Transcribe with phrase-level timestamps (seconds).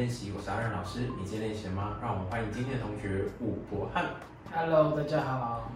[0.00, 1.00] 练习，我是阿任老师。
[1.18, 1.98] 你今天练习了吗？
[2.00, 4.06] 让我们欢迎今天的同学武博翰。
[4.50, 5.70] Hello，大家好。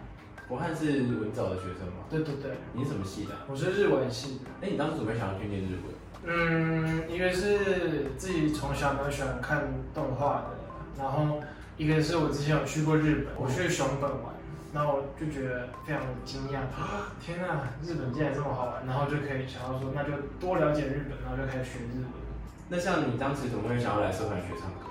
[0.48, 2.08] 博翰是文藻的学生吗？
[2.08, 4.44] 对对对，你是什么系的啊、我是日文系的。
[4.62, 5.92] 哎、你当初怎么想要去念日文？
[6.24, 10.56] 嗯，一个是自己从小蛮喜欢看动画的，
[10.96, 11.42] 然后
[11.76, 14.32] 一个是我之前有去过日本，我去熊本玩，
[14.72, 22.23] 然后我就觉得非常的惊讶，啊天呐，日本竟然这么好玩，然后就可以想要说，那就多了解日本，然后就开始学日文。
[22.68, 24.88] 那像你当时怎么会想要来社团学唱歌？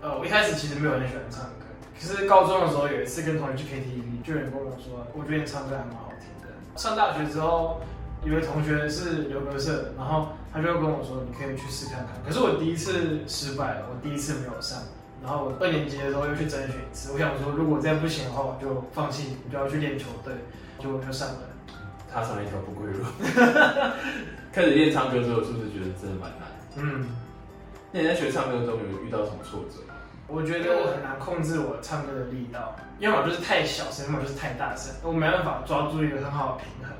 [0.00, 6.48] 呃，我一开始其实没有很喜欢唱歌，可是高中的时候有一次跟同学去 KTV，就有人跟我说，我觉得你唱歌还蛮好听的。
[6.76, 7.82] 上大学之后，
[8.24, 12.16] 有位同学是留歌社的，然后他就跟我说，你可以去试看看。
[12.26, 14.78] 可是我第一次失败了，我第一次没有上。
[15.22, 20.32] 然后我二年级的时候又去甄选一次，我想说如果再不行的话，我就放弃，我就要去练球队，
[20.78, 21.40] 结果就上了。
[22.10, 23.04] 踏上了一条不归路。
[24.50, 25.69] 开始练唱歌之后，是不是？
[26.76, 27.06] 嗯，
[27.92, 29.94] 那你在学唱歌中有遇到什么挫折吗？
[30.28, 36.94] 我觉得我很难控制我唱歌的力道，要么就是太小声，要么就是太大声，我没办法抓住一个很好的平衡。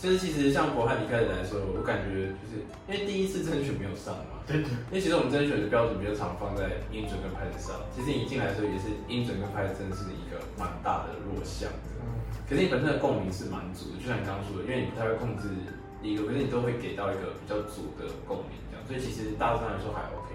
[0.00, 4.72] 就是其实像博翰一开始来说，我感觉就是因为第一次甄选没有上嘛，对对。
[4.88, 12.00] 因为其实我们甄选的标准比较常放在音准跟拍子上，其实你进来的时候也是音准跟拍子真的是一个蛮大的弱项的。
[12.48, 15.52] 可是你本身的共鸣是蛮足的，就像你刚刚说的，因为你不太会控制
[16.00, 18.56] 一个，可是你都会给到一个比较足的共鸣，
[18.90, 20.34] 所以其实大致上来说还 OK。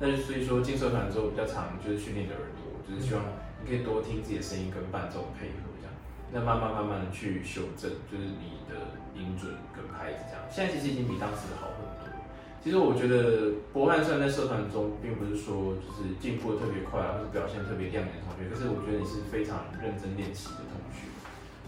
[0.00, 3.20] 但是所以说进社团之后比较常就是训练的耳朵，就是希望
[3.60, 5.92] 你可以多听自己的声音跟伴奏配合这样，
[6.32, 10.40] 那慢慢慢慢的去修正，就是你的音准跟拍子这样。
[10.48, 12.08] 现在其实已经比当时好很多。
[12.64, 21.08] 其实我觉得博翰虽然在社团中并不是说就是进步的特别快啊，或者表现特别亮眼的同学，可是我觉得你是非常认真练习的同学。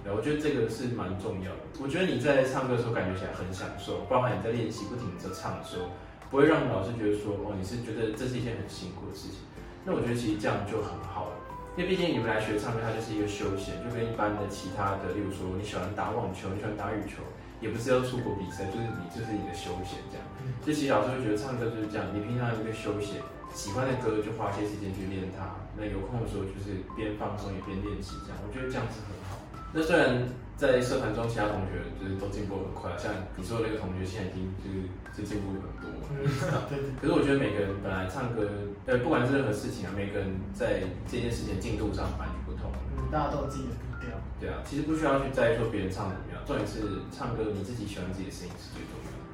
[0.05, 1.65] 我觉得这个是蛮重要的。
[1.81, 5.89] 我觉得你在唱歌的时候感觉起来很享受，包含你在练习不停的唱的时候，
[6.33, 9.45] 不会让老师觉得说哦你是觉得这是一件很辛苦的事情。
[9.85, 11.37] 那我觉得其实这样就很好了，
[11.77, 17.21] 因为毕竟你们来学唱歌，它就是一个休闲，就跟一般的其他的，例如说你喜欢打网球，你喜欢打羽球，
[17.61, 20.25] 也不是要出国比赛，就是你就是你的休闲这样。
[20.65, 23.21] 所以其实老师会觉得唱歌就是这样，你平常有一个休闲，
[23.53, 29.37] 喜欢的歌就花些时间去练它，那有空的时候就是边放松也边练习这样，我觉得这样是很好。
[29.73, 34.85] 那虽然在社团中其他同学就是都进步很快，像你说的那个同学现在已经就是
[35.17, 35.89] 就进步很多。
[36.13, 36.29] 嗯，
[36.69, 36.93] 对对。
[37.01, 38.47] 可是我觉得每个人本来唱歌，
[38.87, 42.71] 呃，不管是任何事情啊，每个人在这件事情进度上本来就不同。
[43.01, 44.13] 嗯，大家都有自己的步调。
[44.39, 49.25] 对啊，其实不需要去在意说别人唱得怎么样，重点是唱歌你自己喜欢自己的声音是最重要的。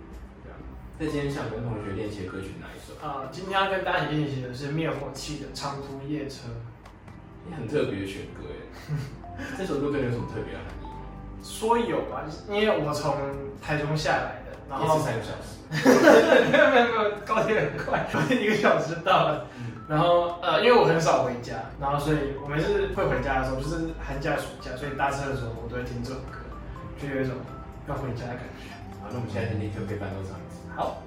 [0.46, 0.56] 对啊，
[0.98, 2.94] 那今天想跟同学练习的歌曲哪一首？
[3.02, 6.46] 啊、今天要跟大家一起练习的是灭火器的《长途夜车》。
[7.44, 8.62] 你很特别的选歌耶。
[9.56, 10.90] 这首歌跟你有什么特别的含义吗？
[11.42, 13.14] 说有吧，因为我从
[13.62, 15.56] 台中下来的，然后也是三个小时。
[16.50, 19.46] 没有没有没有，高铁很快，一个小时到了。
[19.88, 26.44] 然后呃，因为我很少回家，然后所以我每次会回家的时候，就是寒假、暑假，所以搭车的时候我都会听这首歌，
[27.00, 27.36] 就有一种
[27.86, 28.68] 要回家的感觉。
[29.00, 30.60] 好，那我们现在立刻可以伴奏唱一次。
[30.76, 31.02] 好。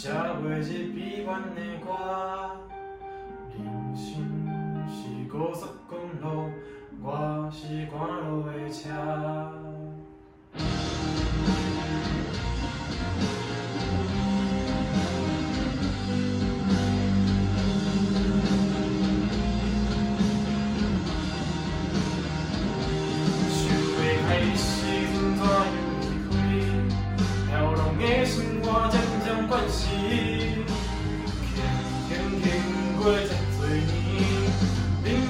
[0.00, 1.26] 写袂入悲怨
[1.56, 1.86] 的歌。
[3.52, 3.58] 人
[3.96, 4.06] 生
[4.86, 4.96] 是
[5.28, 6.48] 高速公路，
[7.02, 7.98] 我是赶
[8.30, 8.88] 路的车。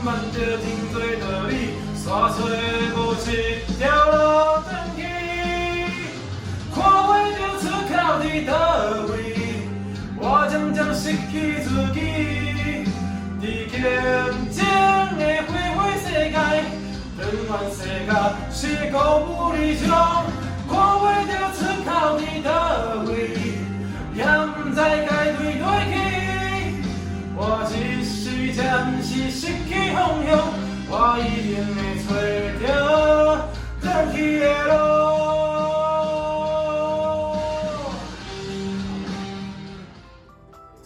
[0.09, 1.53] 慢着天做道理，
[1.95, 2.41] 山找
[2.97, 3.23] 无一
[3.77, 4.17] 条路
[4.65, 4.99] 转去，
[6.75, 8.51] 看袂着出口伫倒
[9.13, 9.13] 位，
[10.17, 11.97] 我渐渐失去自己，
[13.39, 13.77] 伫竞
[14.57, 14.59] 争
[15.19, 16.37] 的花花世界。
[17.19, 17.21] 转
[17.51, 17.79] 弯世
[18.09, 18.11] 界
[18.51, 18.57] 是
[18.91, 18.97] 鼓
[19.29, 19.77] 舞理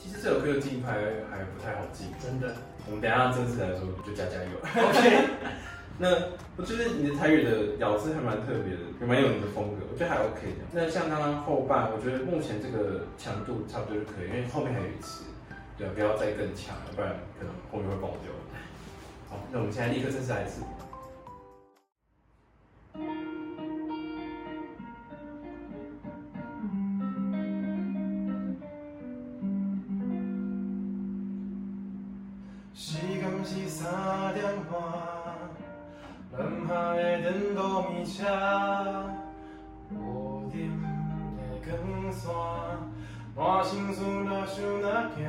[0.03, 0.99] 其实这首歌的竞拍
[1.31, 2.53] 还不太好进，真的。
[2.87, 4.59] 我们等一下正式来说就加加油。
[4.67, 5.29] OK，
[5.97, 6.11] 那
[6.57, 10.67] 我觉得你的台语的咬字还蛮特别的，也蛮有你的风格，我觉得还 OK 的。
[10.73, 15.23] 那像刚刚后半，我觉得目前这个强度差不多就可以，因为后面还有一次，
[15.79, 18.35] 对啊，不要再更强了，不然可能后面会爆掉。
[19.31, 20.63] 好，那我们现在立刻正式来一次。
[43.73, 44.87] 满心事若想若
[45.17, 45.25] 惊，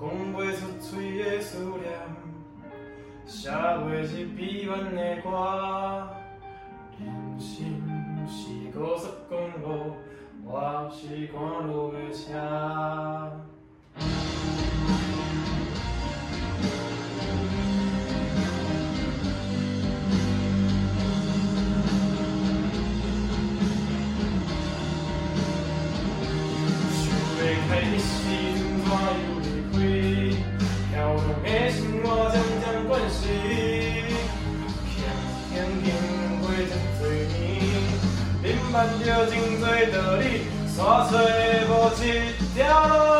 [0.00, 0.02] 讲
[0.32, 1.86] 袂出嘴的思念，
[3.24, 5.28] 写袂出悲怨的歌。
[6.98, 7.46] 人生
[8.26, 8.42] 是
[8.76, 9.94] 高速公路，
[10.44, 13.21] 我是赶路的车。
[39.04, 40.24] 着真多道理，
[40.74, 40.76] 山
[41.10, 41.12] 找
[41.68, 41.70] 无
[42.02, 43.11] 一条路。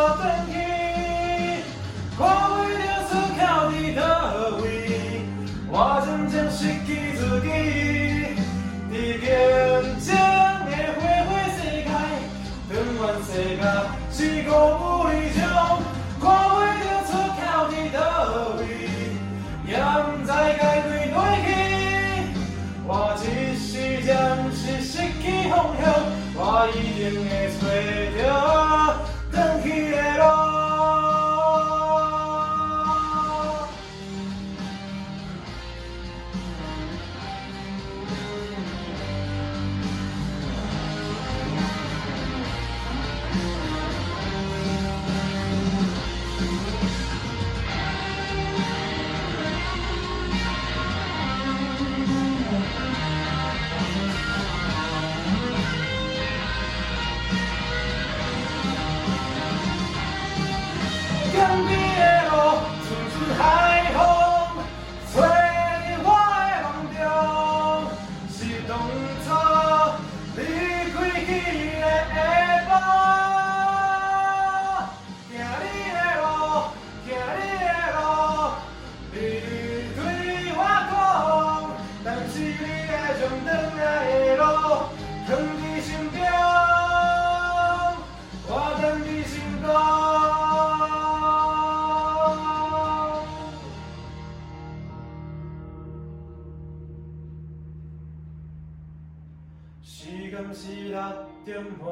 [100.55, 101.01] 是六
[101.47, 101.89] 点半，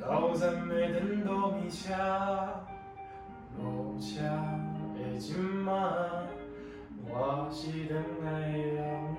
[0.00, 1.94] 到站的电动米车，
[3.56, 4.20] 落车
[7.06, 7.96] 我是等
[8.26, 9.16] 爱的人。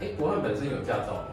[0.00, 1.28] 哎，国汉本身有驾照吗？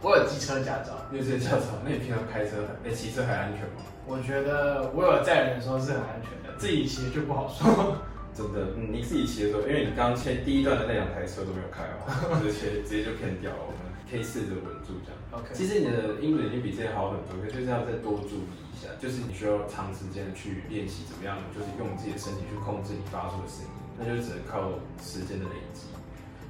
[0.00, 3.82] 我有机车驾照，你有这驾照，那你平常开车、那骑车还安全吗？
[4.06, 7.96] 我觉得我有载人的时候是很安全的，自己骑就不好说。
[8.34, 12.10] 真的，嗯，你自己骑的时候，因为你刚刚切第一段的那两台车都没有开哦，
[12.42, 15.16] 直接直接就偏掉了，我们可以试着稳住这样。
[15.30, 25.86] OK，其实你的英文已经比之前好很多，可就是要再多注意一下，就是你需要长时间的去练习怎么样，就是用自己的身体去控制你发出的声音，那就只能靠时间的累积。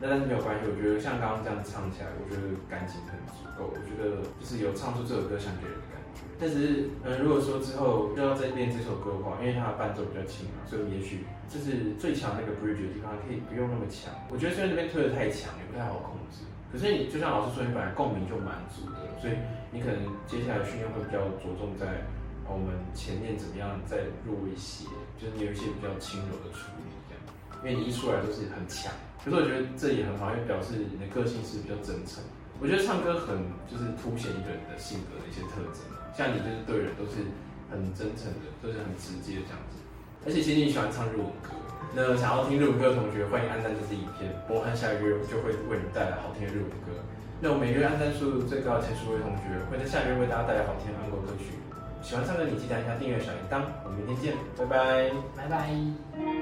[0.00, 6.03] 那但是没有关系，我觉得像刚刚这样唱起来，我觉得感情很足够，我觉得就是有唱出这首歌想给人的感觉。
[6.38, 14.12] 但是，嗯，如果说之后又要再练这首歌的话，因为它的伴奏比较轻嘛，所以也许就是最强那个 bridge 的地方可以不用那么强。
[14.30, 16.42] 我觉得虽然那边推的太强，也不太好控制。
[16.72, 19.38] 可是你就像老师说，你本来共鸣就蛮足的，所以
[19.70, 22.02] 你可能接下来训练会比较着重在
[22.50, 27.22] 我们前面怎么样再弱一些，就是你有一些比较轻柔的处理这样。
[27.62, 28.92] 因为你一出来就是很强，
[29.24, 32.18] 可是我觉得这也很好，因为表示你的个性是比较真诚。
[32.60, 33.38] 我觉得唱歌很
[33.70, 35.82] 就是凸显一个人的性格的一些特征，
[36.16, 37.26] 像你就是对人都是
[37.70, 39.82] 很真诚的，都是很直接这样子。
[40.24, 41.52] 而且其实你喜欢唱日文歌，
[41.94, 46.94] 那想要听日文歌的同学，欢迎按赞这支影片，波汉下个月就会为你带来好听的日文歌。
[47.40, 51.52] 那我每月按赞数最高的前十位同学，会在下个月为大家带来好听的韩国歌曲。
[52.00, 55.10] 喜欢唱歌你记得按下订阅小铃铛，我们明天见，拜拜。
[55.36, 56.33] 拜拜。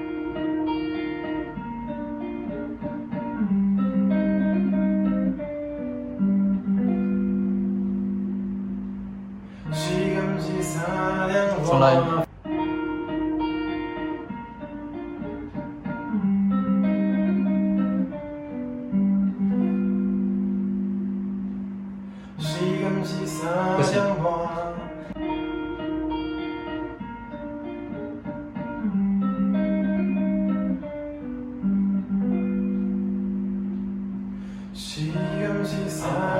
[34.73, 36.32] 夕阳西下